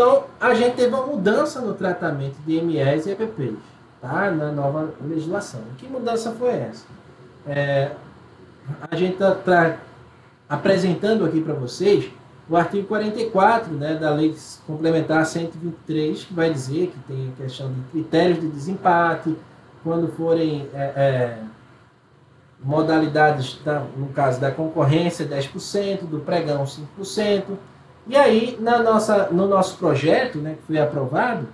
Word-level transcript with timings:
Então, 0.00 0.24
a 0.40 0.54
gente 0.54 0.76
teve 0.76 0.94
uma 0.94 1.04
mudança 1.04 1.60
no 1.60 1.74
tratamento 1.74 2.36
de 2.46 2.58
MEs 2.62 3.04
e 3.04 3.10
EPPs, 3.10 3.58
tá? 4.00 4.30
na 4.30 4.50
nova 4.50 4.94
legislação. 5.06 5.60
Que 5.76 5.86
mudança 5.86 6.30
foi 6.38 6.52
essa? 6.52 6.86
É, 7.46 7.90
a 8.90 8.96
gente 8.96 9.22
está 9.22 9.76
apresentando 10.48 11.26
aqui 11.26 11.42
para 11.42 11.52
vocês 11.52 12.10
o 12.48 12.56
artigo 12.56 12.88
44 12.88 13.74
né, 13.74 13.94
da 13.96 14.10
Lei 14.10 14.34
Complementar 14.66 15.26
123, 15.26 16.24
que 16.24 16.32
vai 16.32 16.50
dizer 16.50 16.86
que 16.86 16.98
tem 17.00 17.34
a 17.36 17.42
questão 17.42 17.70
de 17.70 17.82
critérios 17.90 18.40
de 18.40 18.48
desempate, 18.48 19.36
quando 19.84 20.08
forem 20.12 20.66
é, 20.72 20.80
é, 20.80 21.38
modalidades, 22.58 23.60
da, 23.62 23.80
no 23.80 24.08
caso 24.14 24.40
da 24.40 24.50
concorrência, 24.50 25.26
10%, 25.26 26.06
do 26.06 26.20
pregão, 26.20 26.64
5%. 26.64 27.42
E 28.10 28.16
aí, 28.16 28.58
na 28.60 28.82
nossa, 28.82 29.28
no 29.30 29.46
nosso 29.46 29.78
projeto, 29.78 30.38
né, 30.38 30.56
que 30.56 30.66
foi 30.66 30.80
aprovado, 30.80 31.46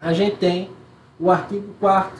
a 0.00 0.12
gente 0.12 0.36
tem 0.36 0.70
o 1.18 1.32
artigo 1.32 1.74
4 1.80 2.12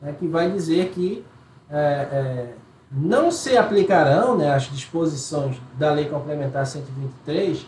né, 0.00 0.14
que 0.16 0.28
vai 0.28 0.48
dizer 0.48 0.90
que 0.90 1.24
é, 1.68 1.76
é, 1.76 2.54
não 2.88 3.32
se 3.32 3.56
aplicarão 3.56 4.38
né, 4.38 4.54
as 4.54 4.70
disposições 4.70 5.56
da 5.76 5.90
Lei 5.90 6.08
Complementar 6.08 6.64
123 6.64 7.66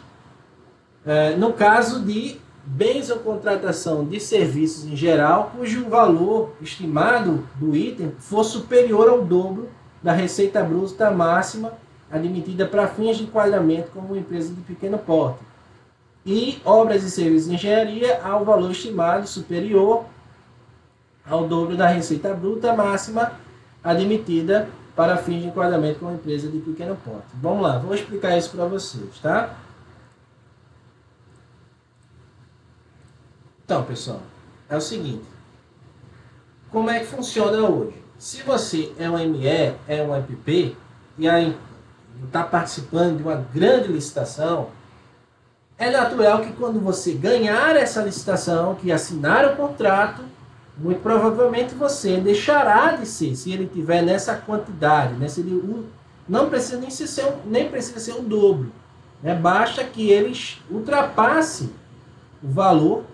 é, 1.05 1.35
no 1.35 1.53
caso 1.53 2.05
de 2.05 2.41
bens 2.65 3.11
ou 3.11 3.19
contratação 3.19 4.05
de 4.05 4.21
serviços 4.21 4.85
em 4.85 4.95
geral 4.95 5.51
cujo 5.57 5.89
valor 5.89 6.53
estimado 6.61 7.45
do 7.57 7.75
item 7.75 8.13
for 8.21 8.45
superior 8.45 9.09
ao 9.09 9.23
dobro 9.25 9.69
da 10.01 10.13
receita 10.13 10.63
bruta 10.63 11.11
máxima 11.11 11.73
admitida 12.13 12.67
para 12.67 12.87
fins 12.87 13.17
de 13.17 13.25
enquadramento 13.25 13.91
como 13.91 14.15
empresa 14.15 14.53
de 14.53 14.61
pequeno 14.61 14.99
porte 14.99 15.41
e 16.25 16.61
obras 16.65 17.03
e 17.03 17.11
serviços 17.11 17.49
de 17.49 17.55
engenharia 17.55 18.23
ao 18.23 18.45
valor 18.45 18.71
estimado 18.71 19.27
superior 19.27 20.05
ao 21.27 21.49
dobro 21.49 21.77
da 21.77 21.87
receita 21.89 22.35
bruta 22.35 22.75
máxima 22.75 23.33
admitida 23.83 24.69
para 24.95 25.17
fins 25.17 25.41
de 25.41 25.49
enquadramento 25.49 26.01
como 26.01 26.13
empresa 26.13 26.49
de 26.49 26.59
pequeno 26.59 26.97
porte. 26.97 27.29
Vamos 27.35 27.63
lá, 27.63 27.79
vou 27.79 27.95
explicar 27.95 28.37
isso 28.37 28.51
para 28.51 28.67
vocês, 28.67 29.19
tá? 29.21 29.57
Então, 33.65 33.83
pessoal, 33.85 34.21
é 34.69 34.77
o 34.77 34.81
seguinte. 34.81 35.25
Como 36.71 36.91
é 36.91 37.01
que 37.01 37.07
funciona 37.07 37.67
hoje? 37.69 37.97
Se 38.19 38.43
você 38.43 38.93
é 38.99 39.09
um 39.09 39.17
ME, 39.31 39.47
é 39.89 40.03
um 40.03 40.17
EPP, 40.17 40.77
e 41.19 41.29
aí 41.29 41.57
está 42.25 42.43
participando 42.43 43.19
de 43.19 43.23
uma 43.23 43.45
grande 43.53 43.89
licitação, 43.89 44.69
é 45.79 45.91
natural 45.91 46.41
que 46.41 46.53
quando 46.53 46.81
você 46.81 47.13
ganhar 47.13 47.75
essa 47.77 48.03
licitação, 48.03 48.75
que 48.75 48.93
assinar 48.93 49.45
o 49.47 49.57
contrato, 49.57 50.23
muito 50.77 51.01
provavelmente 51.03 51.75
você 51.75 52.19
deixará 52.19 52.93
de 52.93 53.07
ser, 53.07 53.35
se 53.35 53.53
ele 53.53 53.67
tiver 53.67 54.03
nessa 54.03 54.35
quantidade, 54.35 55.15
né? 55.15 55.29
se 55.29 55.41
ele, 55.41 55.87
não 56.29 56.49
precisa 56.49 56.79
nem 56.79 56.91
ser, 56.91 57.35
nem 57.45 57.69
precisa 57.69 58.01
ser 58.01 58.13
o 58.13 58.23
dobro. 58.23 58.71
Né? 59.23 59.35
Basta 59.35 59.85
que 59.85 60.11
eles 60.11 60.59
ultrapasse 60.71 61.71
o 62.43 62.49
valor 62.49 63.05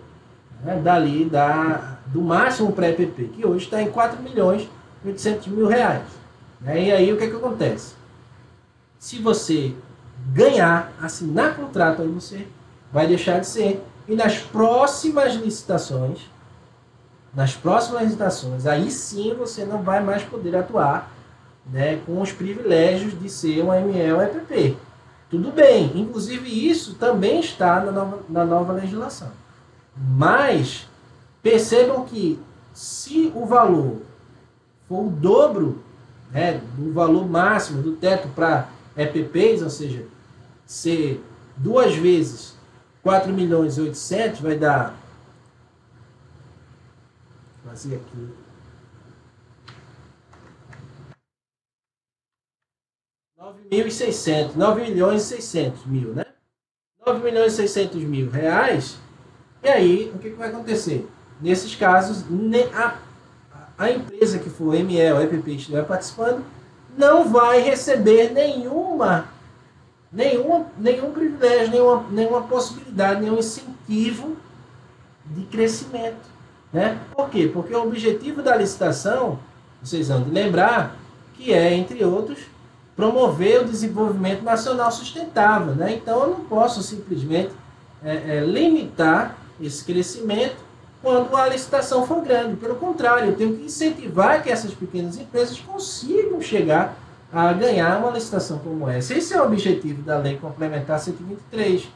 né, 0.62 0.80
dali 0.82 1.24
da, 1.24 1.98
do 2.06 2.20
máximo 2.22 2.72
pré-PP, 2.72 3.30
que 3.34 3.46
hoje 3.46 3.64
está 3.64 3.82
em 3.82 3.90
4 3.90 4.22
milhões 4.22 4.68
e 5.04 5.08
800 5.08 5.46
mil 5.48 5.66
reais. 5.66 6.02
Né? 6.60 6.84
E 6.84 6.92
aí 6.92 7.12
o 7.12 7.16
que, 7.16 7.24
é 7.24 7.30
que 7.30 7.36
acontece? 7.36 7.94
Se 8.98 9.18
você 9.18 9.74
ganhar, 10.32 10.92
assinar 11.00 11.56
contrato, 11.56 12.02
aí 12.02 12.08
você 12.08 12.46
vai 12.92 13.06
deixar 13.06 13.40
de 13.40 13.46
ser. 13.46 13.84
E 14.06 14.14
nas 14.14 14.38
próximas 14.38 15.34
licitações, 15.34 16.20
nas 17.34 17.54
próximas 17.54 18.02
licitações, 18.02 18.66
aí 18.66 18.90
sim 18.90 19.34
você 19.34 19.64
não 19.64 19.82
vai 19.82 20.02
mais 20.02 20.22
poder 20.22 20.56
atuar 20.56 21.12
né, 21.70 22.00
com 22.06 22.20
os 22.20 22.32
privilégios 22.32 23.18
de 23.18 23.28
ser 23.28 23.62
um 23.62 23.72
ML 23.72 24.22
EPP. 24.24 24.76
Tudo 25.30 25.52
bem, 25.52 25.92
inclusive 25.94 26.48
isso 26.48 26.94
também 26.94 27.40
está 27.40 27.80
na 27.80 27.92
nova, 27.92 28.18
na 28.28 28.44
nova 28.44 28.72
legislação. 28.72 29.30
Mas 29.94 30.88
percebam 31.42 32.04
que 32.06 32.40
se 32.72 33.30
o 33.34 33.44
valor 33.44 33.98
for 34.88 35.06
o 35.06 35.10
dobro 35.10 35.82
né, 36.30 36.60
do 36.76 36.92
valor 36.92 37.28
máximo 37.28 37.82
do 37.82 37.92
teto 37.92 38.28
para 38.28 38.68
EPPs, 38.98 39.62
ou 39.62 39.70
seja, 39.70 40.06
ser 40.66 41.24
duas 41.56 41.94
vezes 41.94 42.56
4 43.02 43.32
milhões 43.32 43.78
e 43.78 43.80
800, 43.80 44.40
vai 44.40 44.58
dar 44.58 44.94
fazer 47.64 47.96
aqui 47.96 48.28
mil 53.70 53.86
e 53.86 53.90
seiscentos, 53.90 54.56
nove 54.56 54.82
milhões 54.82 55.22
e 55.22 55.26
seiscentos 55.26 55.86
mil, 55.86 56.12
né? 56.12 56.24
Nove 57.06 57.22
milhões 57.22 57.52
e 57.52 57.56
seiscentos 57.56 58.02
mil 58.02 58.30
reais 58.30 58.98
e 59.62 59.68
aí, 59.68 60.12
o 60.14 60.18
que, 60.18 60.30
que 60.30 60.36
vai 60.36 60.48
acontecer? 60.48 61.08
Nesses 61.40 61.74
casos, 61.74 62.24
a, 62.74 62.98
a 63.76 63.90
empresa 63.90 64.38
que 64.38 64.48
for 64.48 64.74
ME 64.74 65.12
ou 65.12 65.22
EPP 65.22 65.50
estiver 65.52 65.84
participando, 65.84 66.44
não 66.98 67.28
vai 67.28 67.60
receber 67.60 68.32
nenhuma, 68.32 69.28
nenhuma, 70.12 70.66
nenhum 70.76 71.12
privilégio, 71.12 71.70
nenhuma, 71.70 72.04
nenhuma 72.10 72.42
possibilidade, 72.42 73.20
nenhum 73.20 73.38
incentivo 73.38 74.36
de 75.24 75.44
crescimento. 75.44 76.28
Né? 76.72 76.98
Por 77.14 77.30
quê? 77.30 77.48
Porque 77.50 77.72
o 77.72 77.84
objetivo 77.84 78.42
da 78.42 78.56
licitação, 78.56 79.38
vocês 79.80 80.08
vão 80.08 80.26
lembrar, 80.28 80.96
que 81.34 81.54
é, 81.54 81.72
entre 81.72 82.04
outros, 82.04 82.40
promover 82.96 83.62
o 83.62 83.64
desenvolvimento 83.64 84.42
nacional 84.42 84.90
sustentável. 84.90 85.76
Né? 85.76 85.94
Então, 85.94 86.20
eu 86.22 86.30
não 86.30 86.44
posso 86.46 86.82
simplesmente 86.82 87.52
é, 88.02 88.38
é, 88.38 88.40
limitar 88.40 89.36
esse 89.60 89.84
crescimento 89.84 90.67
quando 91.02 91.34
a 91.36 91.48
licitação 91.48 92.06
for 92.06 92.22
grande. 92.22 92.56
Pelo 92.56 92.76
contrário, 92.76 93.30
eu 93.30 93.36
tenho 93.36 93.56
que 93.56 93.64
incentivar 93.64 94.42
que 94.42 94.50
essas 94.50 94.74
pequenas 94.74 95.16
empresas 95.16 95.58
consigam 95.60 96.40
chegar 96.40 96.96
a 97.32 97.52
ganhar 97.52 97.98
uma 97.98 98.10
licitação 98.10 98.58
como 98.58 98.88
essa. 98.88 99.14
Esse 99.14 99.34
é 99.34 99.40
o 99.40 99.44
objetivo 99.44 100.02
da 100.02 100.18
Lei 100.18 100.36
Complementar 100.38 100.98
123. 100.98 101.88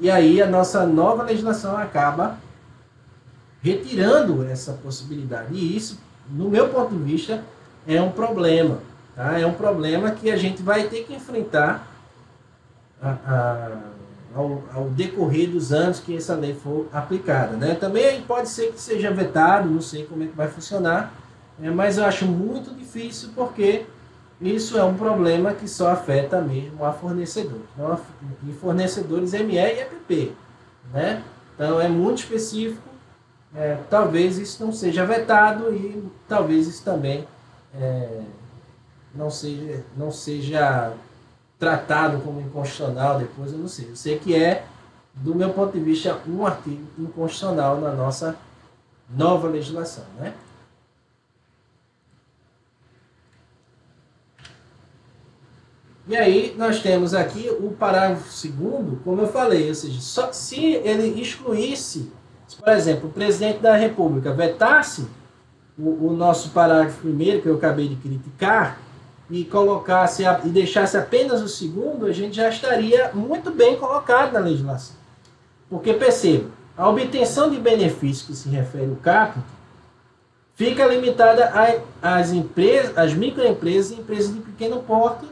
E 0.00 0.10
aí 0.10 0.42
a 0.42 0.46
nossa 0.46 0.86
nova 0.86 1.22
legislação 1.22 1.76
acaba 1.76 2.38
retirando 3.62 4.44
essa 4.44 4.72
possibilidade. 4.72 5.54
E 5.54 5.76
isso, 5.76 5.98
no 6.30 6.48
meu 6.48 6.68
ponto 6.68 6.94
de 6.94 7.02
vista, 7.02 7.42
é 7.86 8.00
um 8.00 8.10
problema. 8.10 8.78
Tá? 9.14 9.38
É 9.38 9.46
um 9.46 9.54
problema 9.54 10.10
que 10.10 10.30
a 10.30 10.36
gente 10.36 10.62
vai 10.62 10.84
ter 10.84 11.04
que 11.04 11.14
enfrentar 11.14 11.86
a, 13.00 13.10
a 13.10 13.70
ao, 14.38 14.62
ao, 14.72 14.88
decorrer 14.90 15.50
dos 15.50 15.72
anos 15.72 15.98
que 15.98 16.16
essa 16.16 16.36
lei 16.36 16.54
for 16.54 16.86
aplicada. 16.92 17.56
Né? 17.56 17.74
Também 17.74 18.22
pode 18.22 18.48
ser 18.48 18.72
que 18.72 18.80
seja 18.80 19.10
vetado, 19.10 19.68
não 19.68 19.80
sei 19.80 20.04
como 20.04 20.22
é 20.22 20.26
que 20.28 20.36
vai 20.36 20.46
funcionar, 20.46 21.12
é, 21.60 21.68
mas 21.70 21.98
eu 21.98 22.04
acho 22.04 22.24
muito 22.24 22.72
difícil 22.72 23.30
porque 23.34 23.84
isso 24.40 24.78
é 24.78 24.84
um 24.84 24.94
problema 24.94 25.52
que 25.52 25.66
só 25.66 25.88
afeta 25.90 26.40
mesmo 26.40 26.84
a 26.84 26.92
fornecedores, 26.92 27.64
não 27.76 27.98
e 28.48 28.52
fornecedores 28.52 29.32
ME 29.32 29.56
e 29.56 29.80
EPP. 29.80 30.32
Né? 30.92 31.24
Então 31.56 31.80
é 31.80 31.88
muito 31.88 32.18
específico, 32.18 32.88
é, 33.56 33.76
talvez 33.90 34.38
isso 34.38 34.64
não 34.64 34.72
seja 34.72 35.04
vetado 35.04 35.74
e 35.74 36.08
talvez 36.28 36.68
isso 36.68 36.84
também 36.84 37.26
é, 37.74 38.20
não 39.12 39.30
seja, 39.30 39.82
não 39.96 40.12
seja 40.12 40.92
tratado 41.58 42.20
como 42.20 42.40
inconstitucional 42.40 43.18
depois, 43.18 43.52
eu 43.52 43.58
não 43.58 43.68
sei. 43.68 43.90
Eu 43.90 43.96
sei 43.96 44.18
que 44.18 44.34
é, 44.34 44.64
do 45.14 45.34
meu 45.34 45.50
ponto 45.50 45.72
de 45.72 45.80
vista, 45.80 46.20
um 46.26 46.46
artigo 46.46 46.86
inconstitucional 46.98 47.80
na 47.80 47.92
nossa 47.92 48.36
nova 49.10 49.48
legislação. 49.48 50.04
Né? 50.18 50.32
E 56.06 56.16
aí 56.16 56.54
nós 56.56 56.80
temos 56.80 57.12
aqui 57.12 57.50
o 57.60 57.70
parágrafo 57.72 58.32
segundo, 58.32 58.98
como 59.04 59.20
eu 59.20 59.28
falei, 59.28 59.68
ou 59.68 59.74
seja, 59.74 60.00
só, 60.00 60.32
se 60.32 60.64
ele 60.64 61.20
excluísse, 61.20 62.10
se, 62.46 62.56
por 62.56 62.68
exemplo, 62.68 63.10
o 63.10 63.12
presidente 63.12 63.58
da 63.58 63.76
República 63.76 64.32
vetasse 64.32 65.06
o, 65.78 66.06
o 66.06 66.16
nosso 66.16 66.50
parágrafo 66.50 67.02
primeiro, 67.02 67.42
que 67.42 67.48
eu 67.48 67.56
acabei 67.56 67.88
de 67.88 67.96
criticar, 67.96 68.80
e 69.30 69.44
colocasse 69.44 70.24
a, 70.24 70.40
e 70.44 70.48
deixasse 70.48 70.96
apenas 70.96 71.42
o 71.42 71.48
segundo, 71.48 72.06
a 72.06 72.12
gente 72.12 72.36
já 72.36 72.48
estaria 72.48 73.10
muito 73.12 73.50
bem 73.50 73.76
colocado 73.76 74.32
na 74.32 74.40
legislação. 74.40 74.96
Porque 75.68 75.92
perceba, 75.92 76.48
a 76.76 76.88
obtenção 76.88 77.50
de 77.50 77.58
benefícios 77.58 78.26
que 78.26 78.34
se 78.34 78.48
refere 78.48 78.90
ao 78.90 78.96
caput 78.96 79.44
fica 80.54 80.86
limitada 80.86 81.52
às 82.00 82.32
empresas, 82.32 82.96
às 82.96 83.14
microempresas 83.14 83.92
e 83.92 84.00
empresas 84.00 84.34
de 84.34 84.40
pequeno 84.40 84.82
porte 84.82 85.26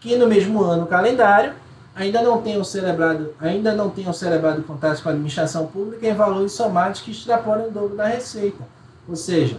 que 0.00 0.16
no 0.16 0.26
mesmo 0.26 0.62
ano 0.62 0.86
calendário 0.86 1.54
ainda 1.94 2.22
não 2.22 2.42
tenham 2.42 2.64
celebrado, 2.64 3.34
ainda 3.40 3.72
não 3.72 3.88
tenham 3.88 4.12
celebrado 4.12 4.62
contratos 4.62 5.00
com 5.00 5.08
a 5.08 5.12
administração 5.12 5.66
pública 5.66 6.06
em 6.06 6.14
valores 6.14 6.52
somados 6.52 7.00
que 7.00 7.10
extrapolam 7.10 7.68
o 7.68 7.70
dobro 7.70 7.96
da 7.96 8.06
receita. 8.06 8.64
Ou 9.08 9.14
seja, 9.14 9.58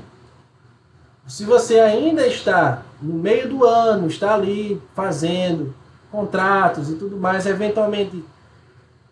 se 1.28 1.46
você 1.46 1.80
ainda 1.80 2.28
está 2.28 2.84
no 3.02 3.14
meio 3.14 3.50
do 3.50 3.66
ano, 3.66 4.08
está 4.08 4.34
ali 4.34 4.82
fazendo 4.94 5.74
contratos 6.12 6.90
e 6.90 6.96
tudo 6.96 7.18
mais, 7.18 7.46
eventualmente 7.46 8.24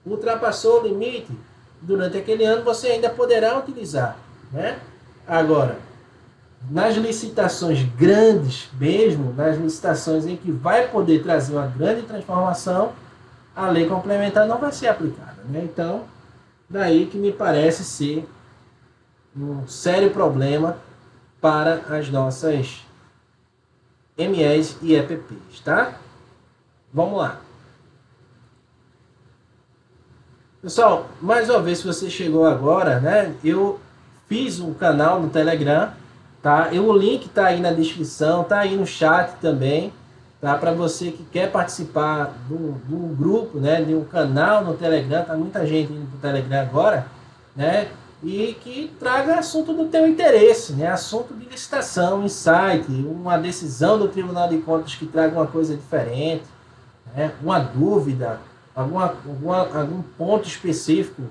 ultrapassou 0.06 0.82
o 0.82 0.88
limite 0.88 1.32
durante 1.82 2.18
aquele 2.18 2.46
ano, 2.46 2.64
você 2.64 2.88
ainda 2.88 3.10
poderá 3.10 3.58
utilizar, 3.58 4.18
né? 4.52 4.80
Agora, 5.28 5.78
nas 6.70 6.96
licitações 6.96 7.84
grandes 7.98 8.70
mesmo, 8.80 9.34
nas 9.34 9.58
licitações 9.58 10.26
em 10.26 10.36
que 10.36 10.52
vai 10.52 10.88
poder 10.88 11.22
trazer 11.22 11.54
uma 11.54 11.68
grande 11.68 12.04
transformação, 12.04 12.94
a 13.56 13.70
lei 13.70 13.88
complementar 13.88 14.48
não 14.48 14.60
vai 14.60 14.72
ser 14.72 14.88
aplicada. 14.88 15.38
Né? 15.50 15.62
Então, 15.64 16.04
daí 16.70 17.06
que 17.06 17.18
me 17.18 17.32
parece 17.32 17.84
ser 17.84 18.28
um 19.36 19.68
sério 19.68 20.12
problema 20.12 20.78
para 21.42 21.82
as 21.90 22.10
nossas 22.10 22.86
MEs 24.18 24.78
e 24.82 24.96
EPPs, 24.96 25.60
tá? 25.64 25.94
Vamos 26.94 27.18
lá. 27.18 27.40
Pessoal, 30.62 31.08
mais 31.20 31.50
uma 31.50 31.62
vez, 31.62 31.80
se 31.80 31.86
você 31.86 32.10
chegou 32.10 32.46
agora, 32.46 33.00
né? 33.00 33.36
Eu 33.44 33.80
fiz 34.30 34.60
um 34.60 34.74
canal 34.74 35.20
no 35.20 35.30
Telegram, 35.30 35.92
tá? 36.42 36.70
E 36.72 36.80
o 36.80 36.94
link 36.94 37.28
tá 37.28 37.48
aí 37.48 37.60
na 37.60 37.72
descrição, 37.72 38.44
tá 38.44 38.60
aí 38.60 38.76
no 38.76 38.86
chat 38.86 39.36
também, 39.42 39.92
tá? 40.40 40.58
Para 40.58 40.72
você 40.72 41.12
que 41.12 41.24
quer 41.26 41.52
participar 41.52 42.34
de 42.48 42.54
um, 42.54 43.14
grupo, 43.14 43.60
né? 43.60 43.82
De 43.82 43.94
um 43.94 44.06
canal 44.06 44.64
no 44.64 44.76
Telegram, 44.76 45.26
tá 45.26 45.36
muita 45.36 45.66
gente 45.66 45.92
indo 45.92 46.08
pro 46.12 46.20
Telegram 46.20 46.62
agora, 46.62 47.08
né? 47.56 47.90
E 48.24 48.58
que 48.62 48.92
traga 49.00 49.36
assunto 49.36 49.74
do 49.74 49.86
teu 49.86 50.08
interesse, 50.08 50.74
né? 50.74 50.88
Assunto 50.88 51.34
de 51.34 51.46
licitação, 51.46 52.24
insight, 52.24 52.86
uma 52.90 53.38
decisão 53.38 54.00
do 54.00 54.08
Tribunal 54.08 54.48
de 54.48 54.60
Contas 54.60 54.96
que 54.96 55.06
traga 55.06 55.36
uma 55.36 55.48
coisa 55.48 55.76
diferente, 55.76 56.46
né? 57.14 57.34
Uma 57.42 57.60
dúvida, 57.60 58.40
alguma, 58.74 59.14
alguma, 59.26 59.78
algum 59.78 60.02
ponto 60.18 60.48
específico 60.48 61.22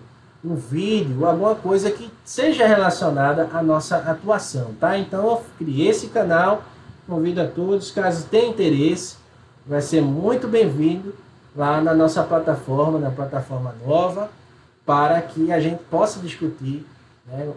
um 0.44 0.56
vídeo, 0.56 1.24
alguma 1.24 1.54
coisa 1.54 1.90
que 1.90 2.10
seja 2.24 2.66
relacionada 2.66 3.48
à 3.52 3.62
nossa 3.62 3.96
atuação, 3.98 4.72
tá? 4.80 4.98
Então 4.98 5.24
eu 5.24 5.42
criei 5.56 5.88
esse 5.88 6.08
canal, 6.08 6.64
convido 7.06 7.40
a 7.40 7.46
todos, 7.46 7.90
caso 7.92 8.26
tenha 8.26 8.48
interesse, 8.48 9.16
vai 9.64 9.80
ser 9.80 10.02
muito 10.02 10.48
bem-vindo 10.48 11.14
lá 11.54 11.80
na 11.80 11.94
nossa 11.94 12.22
plataforma, 12.24 12.98
na 12.98 13.10
plataforma 13.10 13.74
nova, 13.86 14.30
para 14.84 15.20
que 15.22 15.52
a 15.52 15.60
gente 15.60 15.82
possa 15.84 16.20
discutir 16.20 16.84
né, 17.26 17.52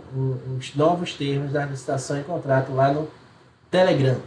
os 0.57 0.75
novos 0.75 1.13
termos 1.13 1.51
da 1.51 1.66
licitação 1.66 2.19
e 2.19 2.24
contrato 2.24 2.74
lá 2.74 2.92
no 2.92 3.07
Telegram. 3.72 4.18